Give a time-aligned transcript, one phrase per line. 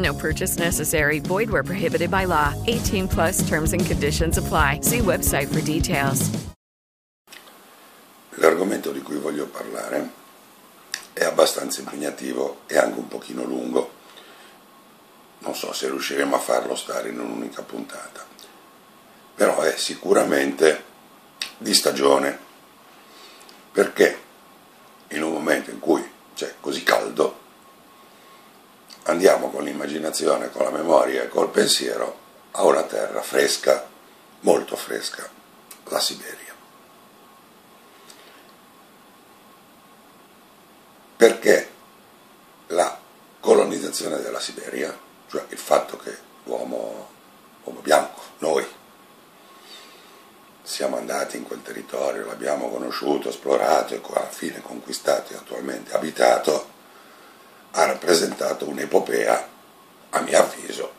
[0.00, 1.20] No purchase necessary.
[1.20, 2.54] Void where prohibited by law.
[2.66, 4.80] 18 plus terms and conditions apply.
[4.82, 6.30] See website for details.
[8.36, 10.10] L'argomento di cui voglio parlare
[11.12, 13.92] è abbastanza impegnativo e anche un pochino lungo.
[15.40, 18.24] Non so se riusciremo a farlo stare in un'unica puntata,
[19.34, 20.84] però è sicuramente
[21.58, 22.38] di stagione,
[23.72, 24.18] perché
[25.08, 26.02] in un momento in cui
[26.34, 27.38] c'è così caldo,
[29.10, 32.18] andiamo con l'immaginazione, con la memoria e col pensiero
[32.52, 33.88] a una terra fresca,
[34.40, 35.28] molto fresca,
[35.84, 36.54] la Siberia.
[41.16, 41.70] Perché
[42.68, 42.98] la
[43.40, 44.96] colonizzazione della Siberia,
[45.28, 47.08] cioè il fatto che l'uomo,
[47.64, 48.66] l'uomo bianco, noi,
[50.62, 56.78] siamo andati in quel territorio, l'abbiamo conosciuto, esplorato e alla fine conquistato e attualmente abitato,
[57.72, 59.48] ha rappresentato un'epopea,
[60.10, 60.92] a mio avviso,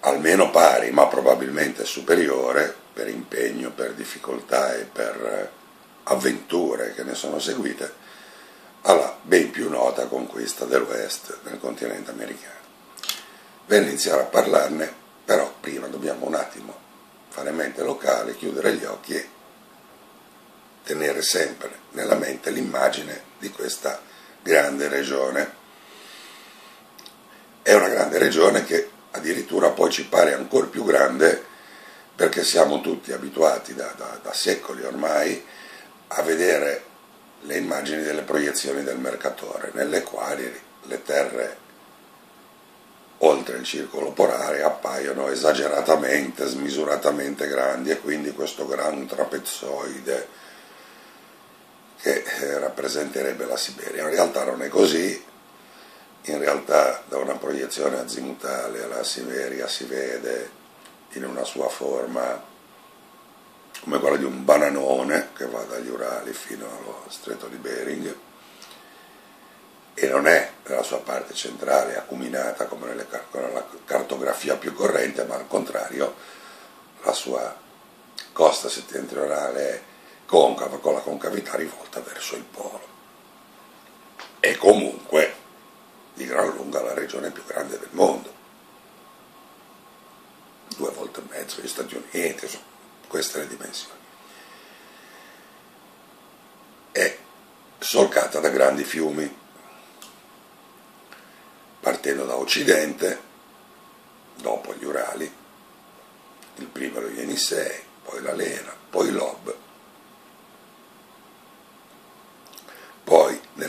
[0.00, 5.52] almeno pari, ma probabilmente superiore per impegno, per difficoltà e per
[6.04, 8.06] avventure che ne sono seguite,
[8.82, 12.56] alla ben più nota conquista dell'Ouest nel continente americano.
[13.66, 14.92] Per iniziare a parlarne,
[15.24, 16.86] però prima dobbiamo un attimo
[17.28, 19.28] fare mente locale, chiudere gli occhi e
[20.88, 24.00] tenere sempre nella mente l'immagine di questa
[24.42, 25.52] grande regione.
[27.60, 31.44] È una grande regione che addirittura poi ci pare ancora più grande
[32.16, 35.44] perché siamo tutti abituati da, da, da secoli ormai
[36.08, 36.84] a vedere
[37.42, 40.50] le immagini delle proiezioni del mercatore, nelle quali
[40.84, 41.56] le terre
[43.18, 50.46] oltre il circolo polare appaiono esageratamente, smisuratamente grandi e quindi questo gran trapezzoide
[52.00, 54.02] che eh, rappresenterebbe la Siberia.
[54.02, 55.24] In realtà non è così,
[56.22, 60.50] in realtà da una proiezione azimutale la Siberia si vede
[61.12, 62.44] in una sua forma
[63.80, 68.16] come quella di un bananone che va dagli Urali fino allo stretto di Bering
[69.94, 73.06] e non è nella sua parte centrale acuminata come nella
[73.84, 76.14] cartografia più corrente, ma al contrario
[77.02, 77.56] la sua
[78.32, 79.82] costa settentrionale è
[80.28, 82.86] concava con la concavità rivolta verso il polo.
[84.40, 85.34] E comunque
[86.12, 88.30] di gran lunga la regione più grande del mondo.
[90.76, 92.64] Due volte e mezzo gli Stati Uniti, insomma,
[93.06, 93.98] queste le dimensioni.
[96.92, 97.18] È
[97.78, 99.34] solcata da grandi fiumi,
[101.80, 103.18] partendo da occidente,
[104.34, 105.32] dopo gli Urali,
[106.56, 109.57] il primo lo Yenisei, poi la Lena, poi l'Ob,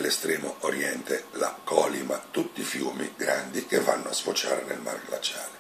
[0.09, 5.57] poi nell'estremo oriente la Colima, tutti fiumi grandi che vanno a sfociare nel mar glaciale.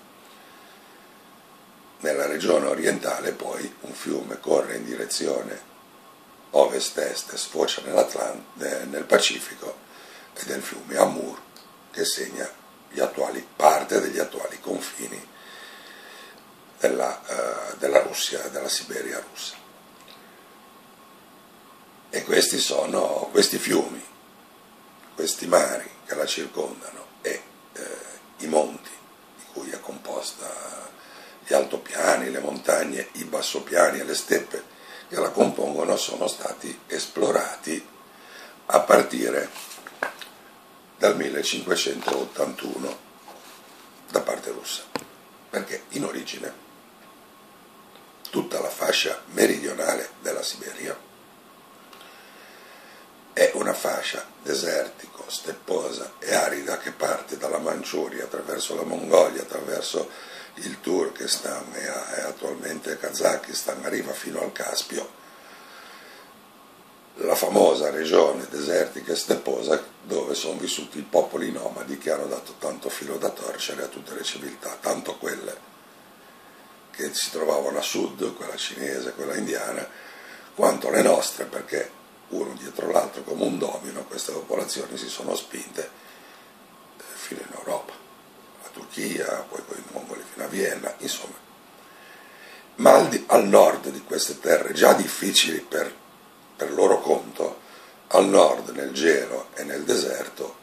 [1.99, 5.67] Nella regione orientale poi un fiume corre in direzione
[6.51, 9.77] ovest-est, sfocia nel Pacifico
[10.33, 11.39] ed è il fiume Amur
[11.91, 12.49] che segna
[12.97, 15.27] attuali, parte degli attuali confini
[16.79, 19.55] della, uh, della Russia, della Siberia russa.
[22.09, 24.08] E questi sono questi fiumi,
[25.19, 27.41] questi mari che la circondano e
[27.73, 27.87] eh,
[28.37, 28.89] i monti
[29.35, 30.47] di cui è composta
[31.45, 34.63] gli altopiani, le montagne, i bassopiani e le steppe
[35.09, 37.85] che la compongono sono stati esplorati
[38.67, 39.49] a partire
[40.95, 42.99] dal 1581
[44.11, 44.83] da parte russa,
[45.49, 46.53] perché in origine
[48.29, 50.97] tutta la fascia meridionale della Siberia
[53.33, 60.09] è una fascia desertico, stepposa e arida che parte dalla Manciuria attraverso la Mongolia, attraverso
[60.55, 65.17] il Turkestan e, e attualmente Kazakistan, arriva fino al Caspio,
[67.21, 72.55] la famosa regione desertica e stepposa dove sono vissuti i popoli nomadi che hanno dato
[72.59, 75.67] tanto filo da torcere a tutte le civiltà, tanto quelle
[76.91, 79.87] che si trovavano a sud, quella cinese, quella indiana,
[80.55, 81.98] quanto le nostre, perché
[82.29, 85.89] uno dietro l'altro come un domino queste popolazioni si sono spinte
[86.97, 87.93] eh, fino in Europa,
[88.61, 91.47] la Turchia, poi con i mongoli fino a Vienna, insomma.
[92.75, 95.93] Ma al, al nord di queste terre già difficili per,
[96.55, 97.67] per loro conto,
[98.07, 100.57] al nord, nel gelo e nel deserto,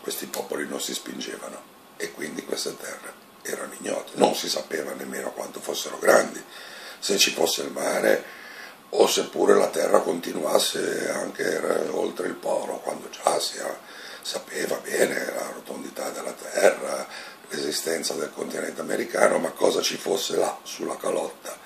[0.00, 5.32] questi popoli non si spingevano e quindi queste terre erano ignote, non si sapeva nemmeno
[5.32, 6.42] quanto fossero grandi,
[6.98, 8.24] se ci fosse il mare
[8.90, 11.58] o seppure la Terra continuasse anche
[11.90, 13.58] oltre il polo, quando già si
[14.22, 17.06] sapeva bene la rotondità della Terra,
[17.50, 21.56] l'esistenza del continente americano, ma cosa ci fosse là sulla calotta,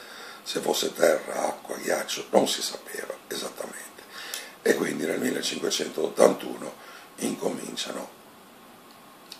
[0.42, 4.02] se fosse terra, acqua, ghiaccio, non si sapeva esattamente.
[4.62, 6.74] E quindi nel 1581
[7.16, 8.20] incominciano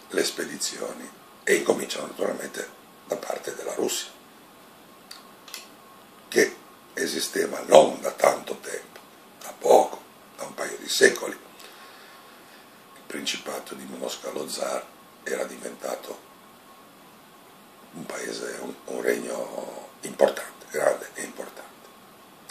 [0.09, 1.11] le spedizioni
[1.45, 2.69] e incominciano naturalmente
[3.07, 4.11] da parte della Russia,
[6.29, 6.57] che
[7.03, 9.01] esisteva non da tanto tempo,
[9.41, 10.03] da poco,
[10.37, 11.33] da un paio di secoli.
[12.95, 14.85] Il principato di Mosca lo zar
[15.23, 16.31] era diventato
[17.93, 21.71] un paese, un, un regno importante, grande e importante.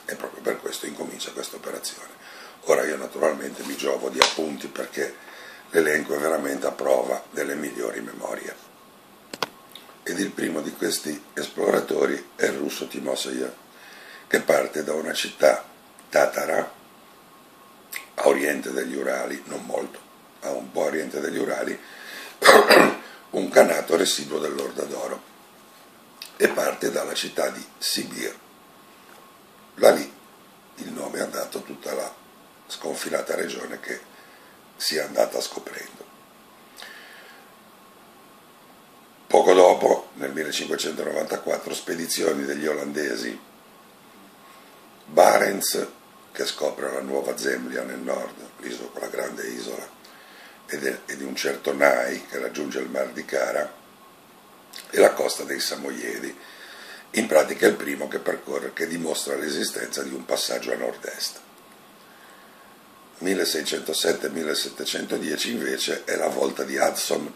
[0.06, 2.10] E proprio per questo incomincia questa operazione.
[2.66, 5.16] Ora io naturalmente mi giovo di appunti perché
[5.72, 8.70] l'elenco è veramente a prova delle migliori memorie
[10.04, 13.54] ed il primo di questi esploratori è il russo Timoseyev,
[14.32, 15.62] che parte da una città
[16.08, 16.72] tatara
[18.14, 20.00] a oriente degli Urali, non molto,
[20.40, 21.78] a un po' a oriente degli Urali,
[23.32, 25.22] un canato residuo dell'Orda d'Oro,
[26.38, 28.34] e parte dalla città di Sibir.
[29.76, 30.14] Da lì
[30.76, 32.10] il nome ha dato tutta la
[32.68, 34.00] sconfinata regione che
[34.78, 36.06] si è andata scoprendo.
[39.28, 43.50] Poco dopo, nel 1594, spedizioni degli olandesi,
[45.12, 45.88] Barents,
[46.32, 50.00] che scopre la nuova Zemblia nel nord, l'isola, la grande isola,
[50.68, 53.80] e di un certo Nai, che raggiunge il mar di Cara,
[54.90, 56.34] e la costa dei Samoiedi,
[57.12, 61.40] in pratica è il primo che percorre, che dimostra l'esistenza di un passaggio a nord-est.
[63.22, 67.34] 1607-1710 invece è la volta di Hudson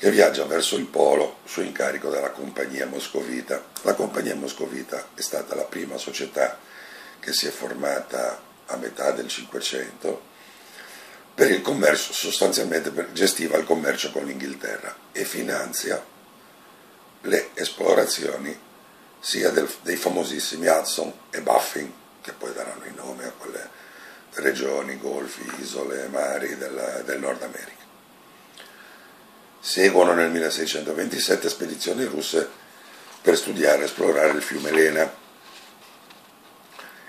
[0.00, 3.62] che viaggia verso il polo su incarico della compagnia moscovita.
[3.82, 6.58] La compagnia moscovita è stata la prima società
[7.20, 10.22] che si è formata a metà del Cinquecento
[11.34, 16.02] per il commercio, sostanzialmente gestiva il commercio con l'Inghilterra e finanzia
[17.20, 18.58] le esplorazioni
[19.18, 23.68] sia del, dei famosissimi Hudson e Baffin, che poi daranno il nome a quelle
[24.32, 27.79] regioni, golfi, isole, mari del, del Nord America.
[29.62, 32.48] Seguono nel 1627 spedizioni russe
[33.20, 35.14] per studiare e esplorare il fiume Lena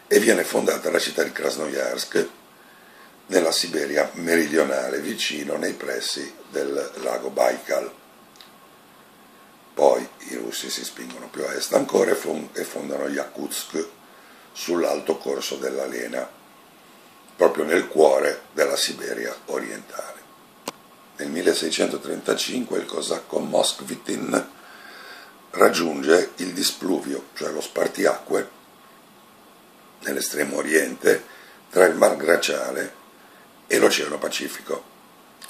[0.06, 2.28] e viene fondata la città di Krasnoyarsk
[3.28, 7.90] nella Siberia meridionale, vicino nei pressi del lago Baikal.
[9.74, 13.88] Poi i russi si spingono più a est ancora e fondano Yakutsk
[14.52, 16.30] sull'alto corso della Lena,
[17.38, 20.21] proprio nel cuore della Siberia orientale.
[21.22, 24.50] Nel 1635 il cosacco Moskvitin
[25.52, 28.50] raggiunge il displuvio, cioè lo spartiacque,
[30.00, 31.24] nell'estremo oriente
[31.70, 32.96] tra il Mar Glaciale
[33.68, 34.84] e l'Oceano Pacifico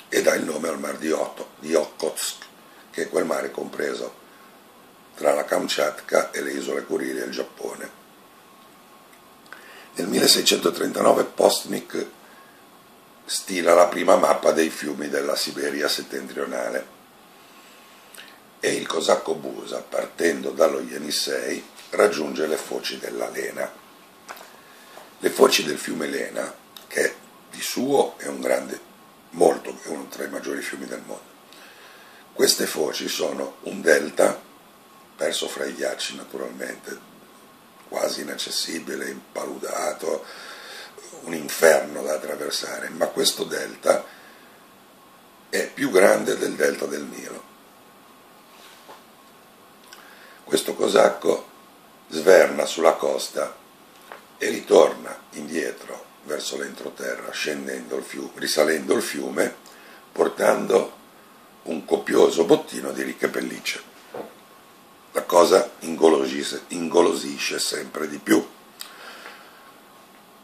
[0.10, 2.44] e dà il nome al Mar di, Otto, di Okhotsk,
[2.92, 4.13] che è quel mare compreso
[5.16, 7.90] tra la Kamchatka e le isole Kurili e il Giappone.
[9.96, 12.08] Nel 1639 Postnik
[13.32, 16.86] stila la prima mappa dei fiumi della Siberia settentrionale
[18.60, 23.72] e il cosacco Busa, partendo dallo Yenisei, raggiunge le foci della Lena.
[25.18, 26.54] Le foci del fiume Lena,
[26.88, 27.16] che
[27.50, 28.78] di suo è un grande,
[29.30, 31.30] molto, è uno tra i maggiori fiumi del mondo.
[32.34, 34.42] Queste foci sono un delta
[35.16, 37.00] perso fra i ghiacci naturalmente,
[37.88, 40.26] quasi inaccessibile, impaludato,
[41.22, 44.03] un inferno da attraversare, ma questo delta
[45.50, 47.44] è più grande del delta del Nilo.
[50.44, 51.48] Questo cosacco
[52.10, 53.56] sverna sulla costa
[54.38, 59.56] e ritorna indietro verso l'entroterra, scendendo il fiume, risalendo il fiume,
[60.12, 61.00] portando
[61.63, 63.82] un copioso bottino di ricche pellicce.
[65.13, 68.46] La cosa ingolosisce, ingolosisce sempre di più.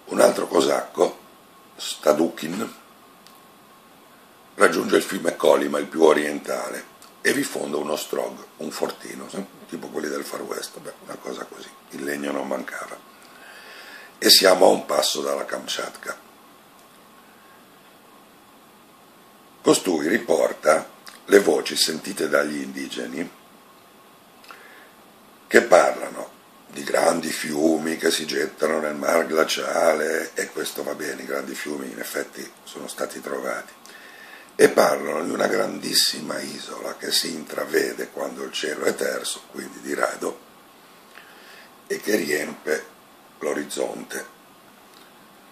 [0.07, 1.19] Un altro cosacco,
[1.75, 2.75] Stadukin,
[4.55, 9.27] raggiunge il fiume Colima, il più orientale, e vi fonda uno strog, un fortino,
[9.67, 12.97] tipo quelli del Far West, beh, una cosa così, il legno non mancava.
[14.17, 16.17] E siamo a un passo dalla Kamchatka.
[19.61, 20.89] Costui riporta
[21.25, 23.29] le voci sentite dagli indigeni
[25.47, 26.37] che parlano
[26.67, 31.55] di grandi fiumi che si gettano nel mar glaciale, e questo va bene, i grandi
[31.55, 33.74] fiumi in effetti sono stati trovati,
[34.55, 39.81] e parlano di una grandissima isola che si intravede quando il cielo è terso, quindi
[39.81, 40.39] di rado,
[41.88, 42.86] e che riempie
[43.39, 44.36] l'orizzonte.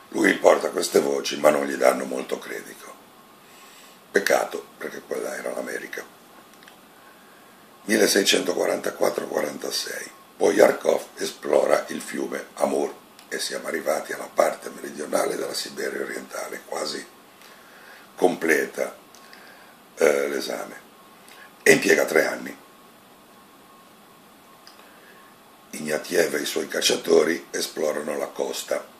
[0.09, 2.93] Lui riporta queste voci, ma non gli danno molto credito.
[4.11, 6.03] Peccato, perché quella era l'America.
[7.87, 10.23] 1644-46.
[10.37, 12.93] Poi Yarkov esplora il fiume Amur
[13.29, 17.05] e siamo arrivati alla parte meridionale della Siberia orientale, quasi
[18.15, 18.95] completa
[19.95, 20.83] eh, l'esame.
[21.63, 22.57] E impiega tre anni.
[25.71, 28.93] Ignatiev e i suoi cacciatori esplorano la costa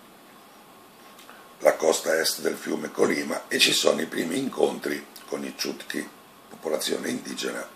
[1.65, 6.07] la costa est del fiume Colima e ci sono i primi incontri con i Chutki,
[6.49, 7.67] popolazione indigena,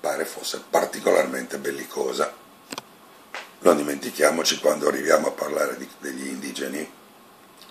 [0.00, 2.41] pare fosse particolarmente bellicosa.
[3.62, 6.90] Non dimentichiamoci quando arriviamo a parlare di, degli indigeni,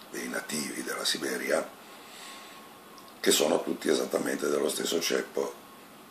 [0.10, 1.70] dei nativi della Siberia,
[3.20, 5.54] che sono tutti esattamente dello stesso ceppo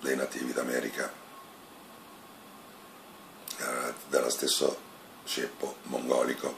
[0.00, 1.10] dei nativi d'America,
[3.56, 4.78] eh, dello stesso
[5.24, 6.54] ceppo mongolico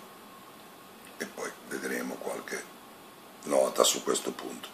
[1.19, 2.61] e poi vedremo qualche
[3.45, 4.69] nota su questo punto.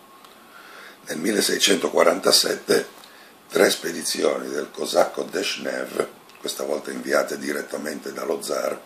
[1.03, 2.89] Nel 1647
[3.49, 8.81] tre spedizioni del cosacco Deshnev, questa volta inviate direttamente dallo zar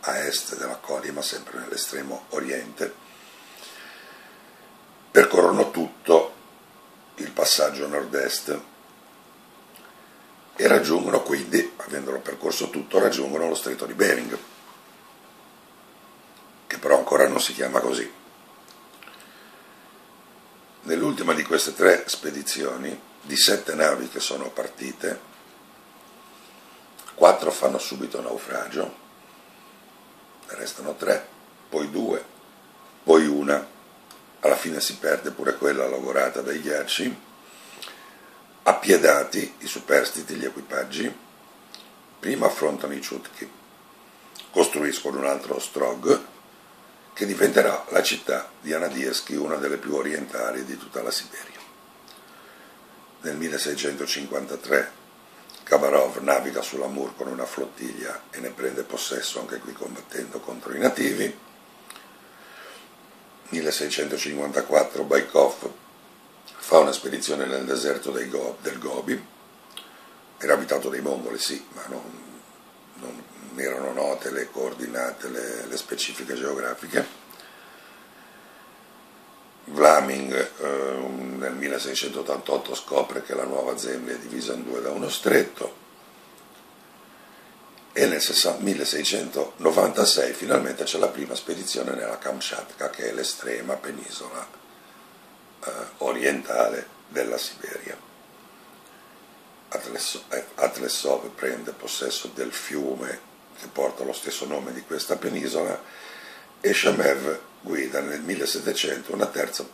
[0.00, 2.92] a est della Colima, sempre nell'estremo oriente,
[5.10, 6.34] percorrono tutto
[7.16, 8.60] il passaggio nord-est
[10.56, 14.38] e raggiungono quindi, avendolo percorso tutto, raggiungono lo stretto di Bering
[16.72, 18.10] che però ancora non si chiama così.
[20.84, 25.20] Nell'ultima di queste tre spedizioni, di sette navi che sono partite,
[27.14, 28.94] quattro fanno subito naufragio,
[30.48, 31.26] ne restano tre,
[31.68, 32.24] poi due,
[33.02, 33.66] poi una,
[34.40, 37.20] alla fine si perde pure quella lavorata dai ghiacci,
[38.64, 41.14] appiedati i superstiti, gli equipaggi,
[42.18, 43.50] prima affrontano i ciutchi,
[44.50, 46.30] costruiscono un altro strog,
[47.12, 51.60] che diventerà la città di Anadieschi, una delle più orientali di tutta la Siberia.
[53.20, 55.01] Nel 1653
[55.72, 60.78] Kavarov naviga sull'Amur con una flottiglia e ne prende possesso anche qui combattendo contro i
[60.78, 61.34] nativi.
[63.48, 65.70] 1654 Baikov
[66.44, 69.26] fa una spedizione nel deserto del Gobi,
[70.36, 72.02] era abitato dai mongoli sì, ma non,
[72.96, 73.22] non
[73.56, 77.20] erano note le coordinate, le, le specifiche geografiche.
[79.64, 80.91] Vlaming eh,
[81.72, 85.80] 1688 scopre che la Nuova Zembia è divisa in due da uno stretto
[87.92, 88.22] e nel
[88.58, 94.46] 1696 finalmente c'è la prima spedizione nella Kamchatka che è l'estrema penisola
[95.64, 97.96] eh, orientale della Siberia.
[100.54, 105.80] Atlesov prende possesso del fiume che porta lo stesso nome di questa penisola,
[106.60, 109.64] e Shamev guida nel 1700 una terza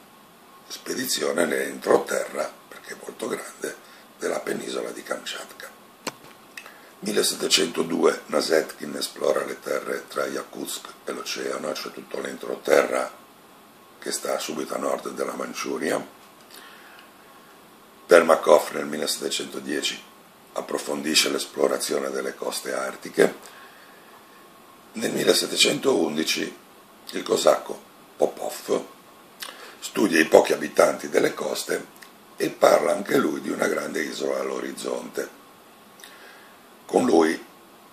[0.68, 3.76] spedizione nell'entroterra, perché è molto grande,
[4.18, 5.70] della penisola di Kamchatka.
[7.00, 13.10] 1702 Nasetkin esplora le terre tra Yakutsk e l'oceano, cioè tutto l'entroterra
[13.98, 16.04] che sta subito a nord della Manciuria.
[18.06, 20.02] Permakov nel 1710
[20.54, 23.56] approfondisce l'esplorazione delle coste artiche
[24.92, 26.56] nel 1711
[27.10, 27.87] il cosacco
[30.08, 31.84] studia i pochi abitanti delle coste
[32.38, 35.28] e parla anche lui di una grande isola all'orizzonte.
[36.86, 37.44] con lui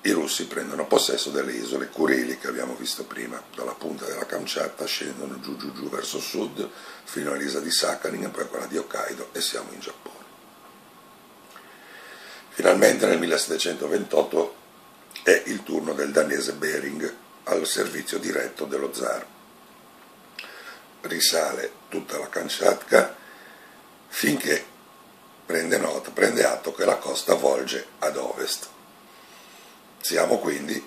[0.04, 4.86] i russi prendono possesso delle isole Kurili che abbiamo visto prima, dalla punta della Kamchatka
[4.86, 6.70] scendono giù giù giù verso sud
[7.04, 10.24] fino all'isola di Sakhalin e poi quella di Hokkaido e siamo in Giappone.
[12.48, 14.56] Finalmente nel 1728
[15.24, 19.34] è il turno del danese Bering al servizio diretto dello zar.
[21.06, 23.16] Risale tutta la Kamchatka
[24.08, 24.66] finché
[25.46, 28.68] prende nota, prende atto che la costa volge ad ovest.
[30.02, 30.84] Siamo quindi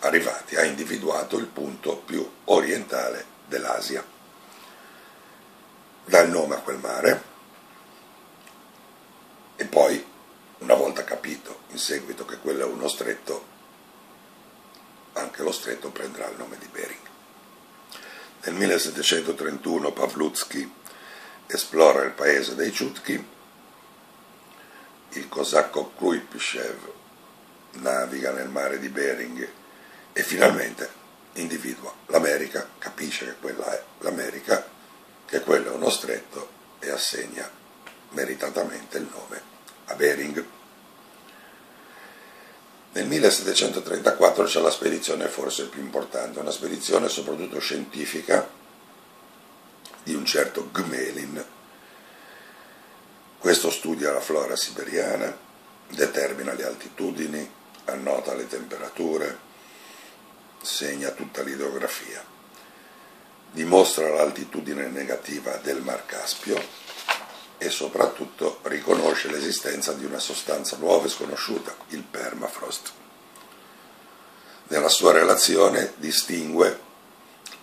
[0.00, 4.04] arrivati, ha individuato il punto più orientale dell'Asia.
[6.04, 7.22] Dà il nome a quel mare
[9.56, 10.04] e poi
[10.58, 13.46] una volta capito in seguito che quello è uno stretto,
[15.14, 17.09] anche lo stretto prenderà il nome di Bering.
[18.42, 20.72] Nel 1731 Pavlutsky
[21.46, 23.26] esplora il paese dei Chutki,
[25.10, 26.90] il cosacco Kruipshev
[27.72, 29.46] naviga nel mare di Bering
[30.14, 30.88] e finalmente
[31.34, 34.66] individua l'America, capisce che quella è l'America,
[35.26, 37.48] che quello è uno stretto e assegna
[38.10, 39.42] meritatamente il nome
[39.84, 40.44] a Bering.
[42.92, 48.48] Nel 1734 c'è la spedizione forse più importante, una spedizione soprattutto scientifica
[50.02, 51.44] di un certo Gmelin.
[53.38, 55.36] Questo studia la flora siberiana,
[55.88, 57.50] determina le altitudini,
[57.84, 59.38] annota le temperature,
[60.60, 62.24] segna tutta l'idrografia,
[63.52, 66.60] dimostra l'altitudine negativa del Mar Caspio
[67.62, 72.92] e soprattutto riconosce l'esistenza di una sostanza nuova e sconosciuta, il permafrost.
[74.68, 76.88] Nella sua relazione distingue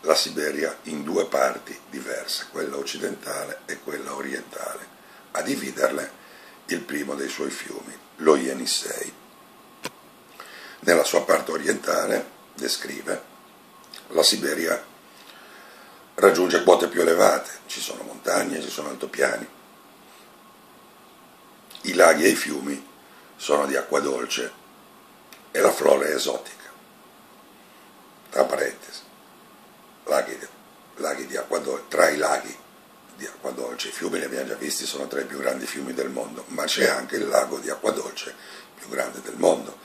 [0.01, 4.87] la Siberia in due parti diverse, quella occidentale e quella orientale,
[5.31, 6.11] a dividerle
[6.67, 9.11] il primo dei suoi fiumi, lo Yenisei.
[10.81, 13.23] Nella sua parte orientale descrive
[14.09, 14.79] la Siberia
[16.13, 19.55] raggiunge quote più elevate, ci sono montagne, ci sono altopiani,
[21.81, 22.85] i laghi e i fiumi
[23.35, 24.51] sono di acqua dolce
[25.51, 26.55] e la flora è esotica.
[28.29, 29.01] Tra parentesi,
[30.05, 30.37] laghi,
[30.95, 32.55] laghi di acqua dolce, tra i laghi
[33.15, 35.93] di acqua dolce, i fiumi li abbiamo già visti, sono tra i più grandi fiumi
[35.93, 38.35] del mondo, ma c'è anche il lago di acqua dolce
[38.75, 39.77] più grande del mondo,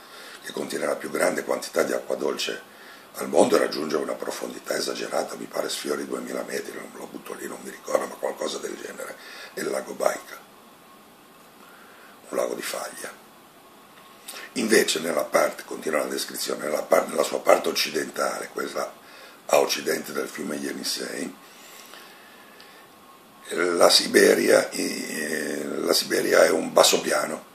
[0.43, 2.71] che contiene la più grande quantità di acqua dolce
[3.13, 7.33] al mondo e raggiunge una profondità esagerata, mi pare sfiori 2000 metri, non lo butto
[7.33, 9.15] lì, non mi ricordo, ma qualcosa del genere,
[9.53, 10.52] è il lago Baikal un
[12.35, 13.11] lago di faglia.
[14.53, 18.91] Invece nella parte, continua la descrizione, nella, parte, nella sua parte occidentale, quella
[19.47, 21.35] a occidente del fiume Yenisei,
[23.49, 24.69] la Siberia,
[25.81, 27.51] la Siberia è un bassopiano,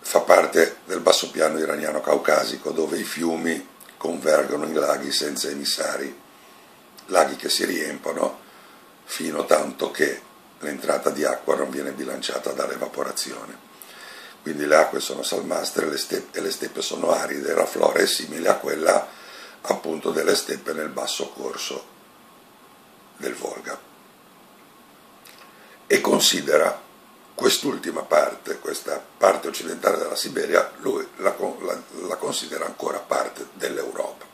[0.00, 6.20] fa parte del bassopiano iraniano caucasico dove i fiumi convergono in laghi senza emissari,
[7.06, 8.40] laghi che si riempono
[9.04, 10.20] fino tanto che
[10.64, 13.72] l'entrata di acqua non viene bilanciata dall'evaporazione.
[14.42, 18.06] Quindi le acque sono salmastre le steppe, e le steppe sono aride, la flora è
[18.06, 19.06] simile a quella
[19.62, 21.86] appunto delle steppe nel basso corso
[23.16, 23.80] del Volga.
[25.86, 26.82] E considera
[27.34, 34.33] quest'ultima parte, questa parte occidentale della Siberia, lui la, la, la considera ancora parte dell'Europa.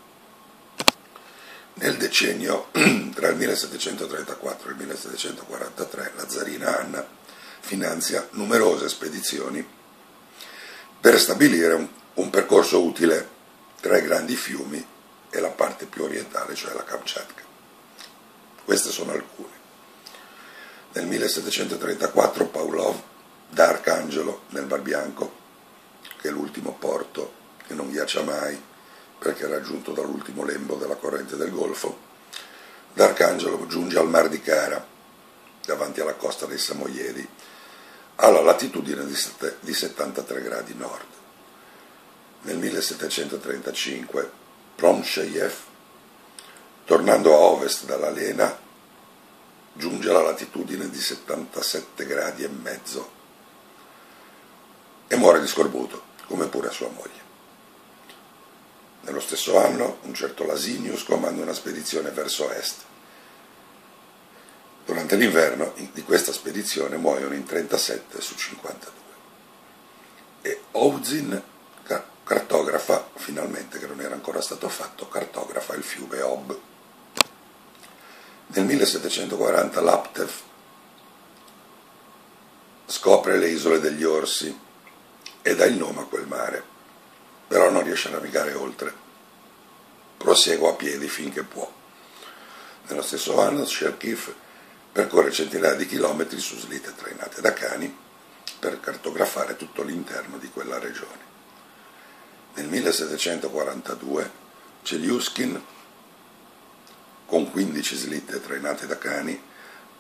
[1.81, 2.69] Nel decennio
[3.15, 7.07] tra il 1734 e il 1743 la zarina Anna
[7.61, 9.67] finanzia numerose spedizioni
[11.01, 13.27] per stabilire un, un percorso utile
[13.81, 14.87] tra i grandi fiumi
[15.31, 17.43] e la parte più orientale, cioè la Kamchatka.
[18.63, 19.59] Queste sono alcune.
[20.93, 23.01] Nel 1734 Pavlov
[23.49, 25.33] da Arcangelo nel Mar Bianco,
[26.21, 27.33] che è l'ultimo porto
[27.67, 28.69] che non ghiaccia mai,
[29.21, 32.09] perché raggiunto dall'ultimo lembo della corrente del Golfo,
[32.95, 34.85] d'Arcangelo giunge al Mar di Cara,
[35.63, 37.29] davanti alla costa dei Samoiedi,
[38.17, 41.07] alla latitudine di 73 gradi nord.
[42.43, 44.31] Nel 1735
[44.75, 45.55] Promsheyev,
[46.87, 48.59] tornando a ovest dalla Lena,
[49.75, 53.11] giunge alla latitudine di 77 gradi e mezzo
[55.07, 57.20] e muore di scorbuto, come pure sua moglie.
[59.21, 62.77] Nello stesso anno un certo Lasinius comanda una spedizione verso est.
[64.87, 68.93] Durante l'inverno di questa spedizione muoiono in 37 su 52.
[70.41, 71.43] E Ouzin
[72.25, 76.59] cartografa, finalmente che non era ancora stato fatto, cartografa il fiume Ob.
[78.47, 80.31] Nel 1740 Laptev
[82.87, 84.59] scopre le isole degli orsi
[85.43, 86.65] e dà il nome a quel mare,
[87.47, 89.09] però non riesce a navigare oltre.
[90.21, 91.67] Prosegue a piedi finché può.
[92.89, 94.31] Nello stesso anno Sherkif
[94.93, 97.97] percorre centinaia di chilometri su slitte trainate da cani
[98.59, 101.29] per cartografare tutto l'interno di quella regione.
[102.53, 104.31] Nel 1742
[104.83, 105.65] Celiuskin,
[107.25, 109.43] con 15 slitte trainate da cani,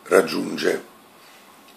[0.02, 0.84] raggiunge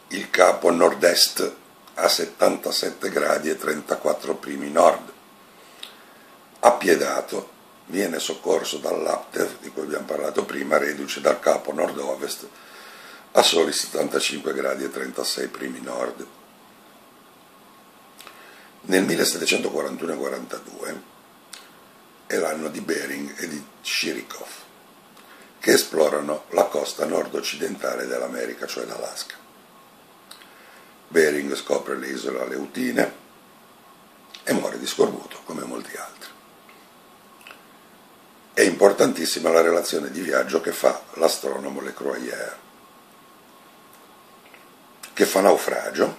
[0.09, 1.55] il capo nord-est
[1.93, 5.11] a 77 gradi e 34 primi nord.
[6.59, 7.52] Appiedato,
[7.87, 12.47] viene soccorso dall'Apter, di cui abbiamo parlato prima, reduce dal capo nord-ovest
[13.31, 16.25] a soli 75 gradi e 36 primi nord.
[18.81, 20.99] Nel 1741-42
[22.27, 24.49] è l'anno di Bering e di Shirikov,
[25.59, 29.35] che esplorano la costa nord-occidentale dell'America, cioè l'Alaska.
[31.07, 33.21] Bering scopre le isole Aleutine
[34.43, 36.32] e muore di scorbuto, come molti altri.
[38.73, 42.57] Importantissima la relazione di viaggio che fa l'astronomo Le Croyer,
[45.13, 46.17] che fa naufragio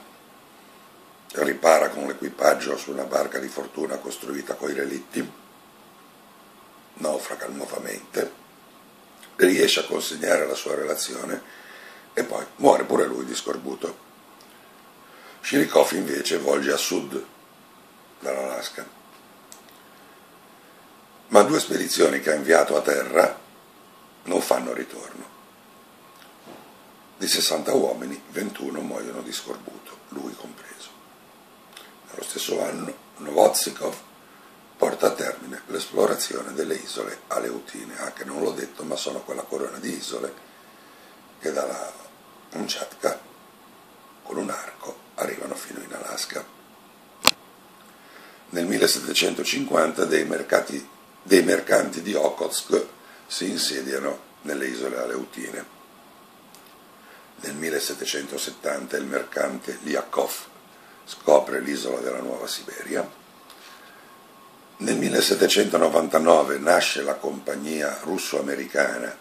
[1.33, 5.29] ripara con l'equipaggio su una barca di fortuna costruita coi relitti,
[6.95, 8.33] naufraga nuovamente,
[9.35, 11.43] riesce a consegnare la sua relazione
[12.13, 13.99] e poi muore pure lui di scorbuto.
[15.41, 17.25] Shirikov invece volge a sud
[18.21, 19.04] dall'Alaska.
[21.35, 23.37] Ma due spedizioni che ha inviato a terra
[24.27, 25.25] non fanno ritorno.
[27.19, 30.91] Di 60 uomini, 21 muoiono di scorbuto, lui compreso.
[32.09, 33.97] Nello stesso anno Novotsikov
[34.77, 39.79] porta a termine l'esplorazione delle isole Aleutine, anche non l'ho detto, ma sono quella corona
[39.79, 40.33] di isole
[41.41, 41.93] che dalla
[42.51, 43.21] Kamchatka
[44.23, 46.47] con un arco arrivano fino in Alaska.
[48.51, 50.93] Nel 1750 dei, mercati,
[51.25, 52.87] dei mercanti di Okhotsk
[53.27, 55.73] si insediano nelle isole Aleutine.
[57.41, 60.33] Nel 1770 il mercante Liakov
[61.05, 63.23] scopre l'isola della Nuova Siberia.
[64.77, 69.17] Nel 1799 nasce la compagnia russo-americana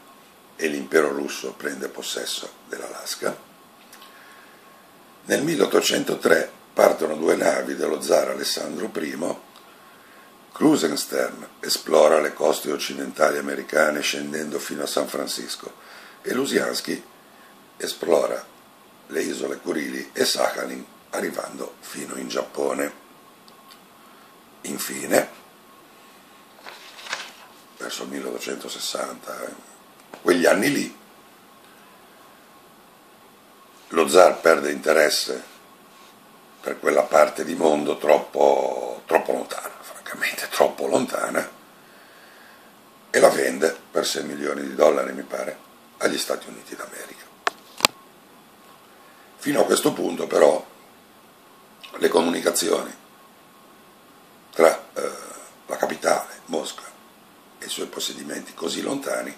[0.55, 3.35] e l'impero russo prende possesso dell'Alaska.
[5.25, 9.51] Nel 1803 partono due navi dello zar Alessandro I.
[10.53, 15.73] Krusenstern esplora le coste occidentali americane scendendo fino a San Francisco
[16.21, 17.03] e Lusiansky
[17.77, 18.45] esplora
[19.07, 23.01] le isole Kurili e Sakhalin arrivando fino in Giappone.
[24.61, 25.29] Infine,
[27.77, 29.55] verso il 1860,
[30.21, 30.97] quegli anni lì,
[33.89, 35.51] lo zar perde interesse
[36.61, 39.73] per quella parte di mondo troppo, troppo lontana,
[40.13, 41.49] francamente troppo lontana,
[43.09, 45.57] e la vende per 6 milioni di dollari, mi pare,
[45.97, 47.25] agli Stati Uniti d'America.
[49.37, 50.65] Fino a questo punto però
[51.97, 52.95] le comunicazioni
[54.51, 55.11] tra eh,
[55.65, 56.83] la capitale, Mosca,
[57.59, 59.35] e i suoi possedimenti così lontani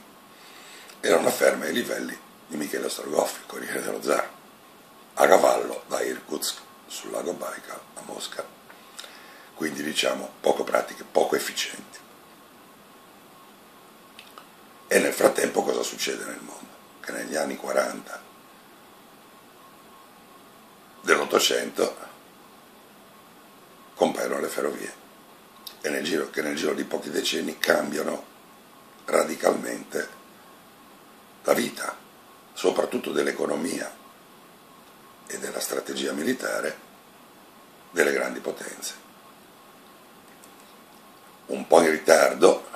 [0.99, 4.29] erano ferme ai livelli di Michele Strogoff, il Corriere dello Zar,
[5.15, 8.54] a cavallo da Irkutsk sul lago Baikal a Mosca.
[9.55, 11.99] Quindi diciamo poco pratiche, poco efficienti.
[14.87, 16.73] E nel frattempo cosa succede nel mondo?
[16.99, 18.21] Che negli anni 40
[21.01, 21.95] dell'Ottocento
[23.95, 24.93] compaiono le ferrovie
[25.81, 28.33] e nel giro, che nel giro di pochi decenni cambiano
[29.05, 30.09] radicalmente
[31.43, 31.95] la vita,
[32.53, 33.91] soprattutto dell'economia
[35.27, 36.77] e della strategia militare
[37.91, 39.04] delle grandi potenze.
[41.47, 42.67] Un po' in ritardo,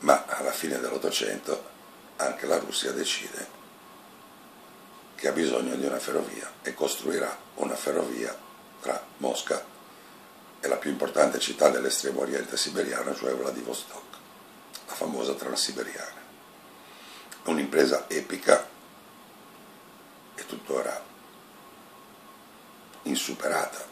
[0.00, 1.76] ma alla fine dell'Ottocento
[2.16, 3.56] anche la Russia decide
[5.14, 8.36] che ha bisogno di una ferrovia e costruirà una ferrovia
[8.80, 9.64] tra Mosca
[10.60, 14.16] e la più importante città dell'estremo oriente siberiano, cioè Vladivostok,
[14.86, 16.26] la famosa transiberiana.
[17.44, 18.68] Un'impresa epica
[20.34, 21.04] e tuttora
[23.02, 23.84] insuperata,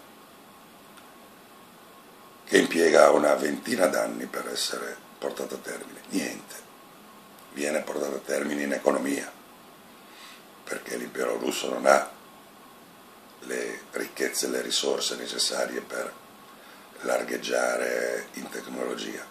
[2.87, 6.01] impiega una ventina d'anni per essere portata a termine.
[6.11, 6.55] Niente,
[7.53, 9.31] viene portata a termine in economia,
[10.63, 12.09] perché l'impero russo non ha
[13.41, 16.13] le ricchezze e le risorse necessarie per
[17.01, 19.25] largheggiare in tecnologia,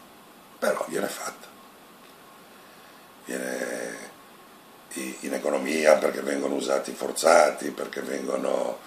[0.60, 1.48] però viene fatta.
[3.24, 4.13] Viene
[5.22, 8.80] in economia perché vengono usati forzati, perché vengono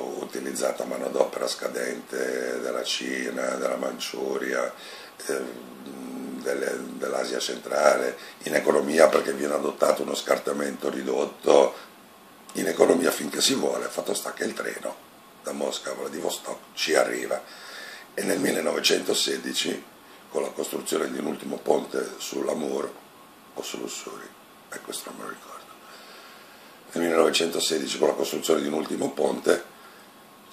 [0.00, 4.72] utilizzata manodopera scadente della Cina, della Manciuria,
[5.26, 5.72] ehm,
[6.98, 11.74] dell'Asia centrale, in economia perché viene adottato uno scartamento ridotto,
[12.54, 16.94] in economia finché si vuole, fatto sta che il treno da Mosca a Vladivostok ci
[16.94, 17.42] arriva.
[18.14, 19.84] E nel 1916
[20.30, 22.92] con la costruzione di un ultimo ponte sull'Amur
[23.54, 24.28] o sull'Ussuri,
[24.70, 25.72] e questo non me lo ricordo,
[26.92, 29.72] nel 1916 con la costruzione di un ultimo ponte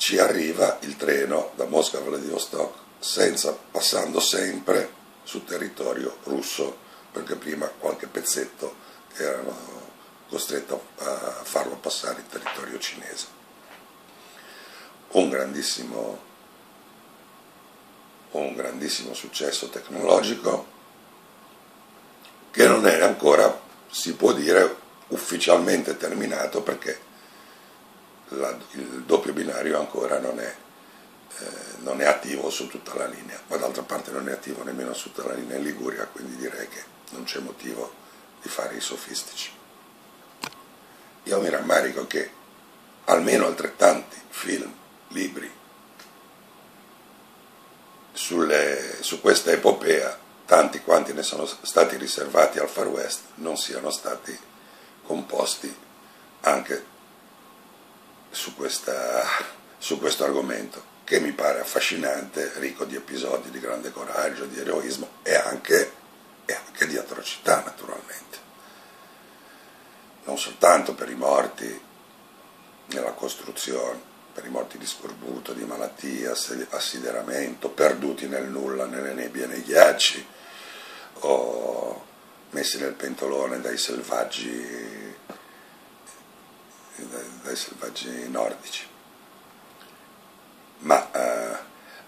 [0.02, 6.76] ci arriva il treno da Mosca a Vladivostok senza, passando sempre sul territorio russo,
[7.12, 8.74] perché prima qualche pezzetto
[9.16, 9.56] erano
[10.28, 13.28] costretti a farlo passare in territorio cinese.
[15.10, 16.20] Un grandissimo,
[18.32, 20.66] un grandissimo successo tecnologico
[22.50, 24.78] che non è ancora, si può dire,
[25.10, 27.10] ufficialmente terminato perché
[28.32, 30.56] la, il doppio binario ancora non è,
[31.40, 31.46] eh,
[31.80, 35.12] non è, attivo su tutta la linea, ma d'altra parte non è attivo nemmeno su
[35.12, 37.94] tutta la linea in Liguria, quindi direi che non c'è motivo
[38.42, 39.52] di fare i sofistici.
[41.24, 42.32] Io mi rammarico che
[43.06, 44.74] almeno altrettanti film,
[45.10, 45.60] libri
[48.14, 53.90] sulle, su questa epopea, tanti quanti ne sono stati riservati al Far West, non siano
[53.90, 54.38] stati
[55.04, 55.74] composti
[56.42, 56.86] anche
[58.32, 59.24] su, questa,
[59.78, 65.10] su questo argomento, che mi pare affascinante, ricco di episodi di grande coraggio, di eroismo
[65.24, 65.92] e anche,
[66.46, 68.40] e anche di atrocità naturalmente.
[70.24, 71.82] Non soltanto per i morti
[72.88, 79.48] nella costruzione, per i morti di scorbuto, di malattia, assideramento, perduti nel nulla, nelle nebbie
[79.48, 80.26] nei ghiacci,
[81.20, 82.06] o
[82.52, 85.16] messi nel pentolone dai selvaggi
[87.08, 88.88] dai selvaggi nordici,
[90.80, 91.58] ma eh,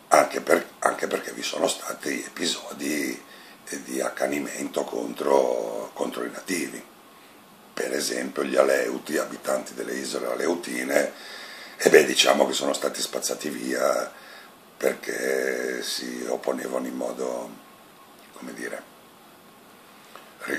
[0.09, 3.21] anche, per, anche, perché vi sono stati episodi
[3.85, 6.83] di accanimento contro, contro i nativi,
[7.73, 11.11] per esempio gli Aleuti, abitanti delle isole Aleutine,
[11.77, 14.11] e beh diciamo che sono stati spazzati via
[14.77, 17.49] perché si opponevano in modo,
[18.33, 18.83] come dire,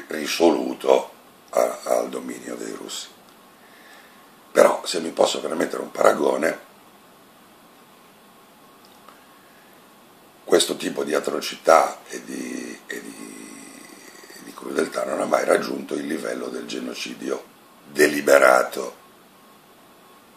[0.09, 1.13] risoluto
[1.51, 3.09] al dominio dei russi.
[4.85, 6.59] Se mi posso permettere un paragone,
[10.45, 13.83] questo tipo di atrocità e di, e di,
[14.45, 17.45] di crudeltà non ha mai raggiunto il livello del genocidio
[17.91, 18.97] deliberato.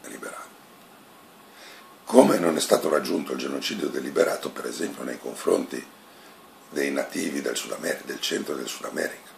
[0.01, 0.45] deliberato.
[2.05, 5.85] Come non è stato raggiunto il genocidio deliberato, per esempio, nei confronti
[6.69, 9.29] dei nativi del, Sud America, del centro del Sud America,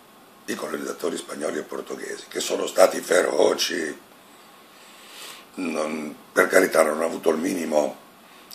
[0.45, 4.07] i colonizzatori spagnoli e portoghesi, che sono stati feroci,
[5.55, 8.07] non, per carità non hanno avuto il minimo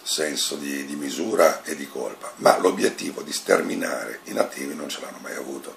[0.03, 5.01] senso di, di, misura e di colpa, ma l'obiettivo di sterminare i nativi non ce
[5.01, 5.75] l'hanno mai avuto,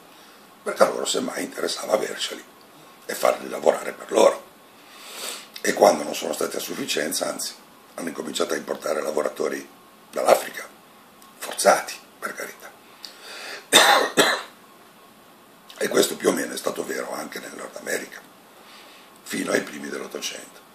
[0.61, 2.43] perché a loro semmai interessava averceli
[3.05, 4.45] e farli lavorare per loro.
[5.61, 7.53] E quando non sono stati a sufficienza, anzi,
[7.95, 9.67] hanno incominciato a importare lavoratori
[10.11, 10.67] dall'Africa,
[11.37, 12.71] forzati, per carità.
[15.79, 18.19] E questo più o meno è stato vero anche nel Nord America,
[19.23, 20.66] fino ai primi dell'Ottocento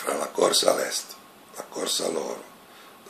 [0.00, 1.14] fra la corsa all'est,
[1.56, 2.42] la corsa all'oro,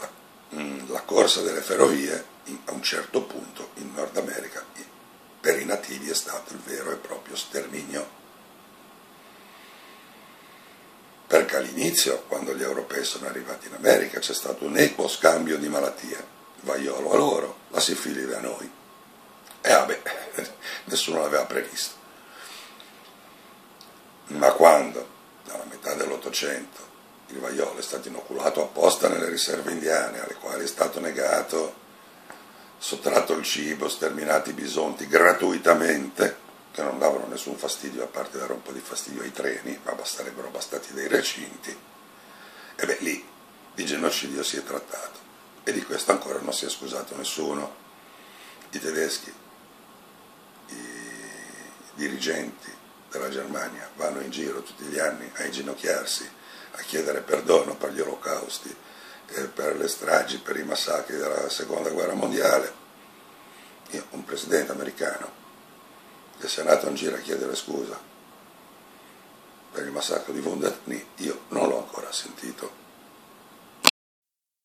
[0.01, 0.11] la,
[0.57, 4.65] mm, la corsa delle ferrovie, in, a un certo punto in Nord America
[5.41, 8.19] per i nativi è stato il vero e proprio sterminio.
[11.29, 15.69] Perché all'inizio, quando gli europei sono arrivati in America, c'è stato un equo scambio di
[15.69, 16.27] malattie,
[16.63, 18.71] vaiolo a loro, la sifilide a noi.
[19.61, 20.03] E vabbè,
[20.85, 21.95] nessuno l'aveva previsto.
[24.27, 26.89] Ma quando dalla metà dell'Ottocento.
[27.29, 31.75] Il vaiolo è stato inoculato apposta nelle riserve indiane, alle quali è stato negato,
[32.79, 38.53] sottratto il cibo, sterminati i bisonti gratuitamente, che non davano nessun fastidio, a parte dare
[38.53, 41.79] un po' di fastidio ai treni, ma sarebbero bastati dei recinti.
[42.77, 43.25] E beh, lì
[43.75, 45.19] di genocidio si è trattato
[45.63, 47.77] e di questo ancora non si è scusato nessuno.
[48.71, 49.33] I tedeschi,
[50.69, 50.75] i
[51.95, 52.73] dirigenti,
[53.11, 56.29] della Germania vanno in giro tutti gli anni a inginocchiarsi,
[56.73, 58.75] a chiedere perdono per gli olocausti,
[59.29, 62.73] eh, per le stragi, per i massacri della seconda guerra mondiale.
[63.91, 65.39] Io, un presidente americano
[66.39, 68.09] che sia andato in giro a chiedere scusa
[69.71, 70.79] per il massacro di Wounded
[71.17, 72.80] io non l'ho ancora sentito.